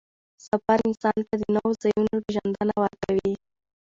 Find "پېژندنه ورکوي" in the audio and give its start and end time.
2.25-3.33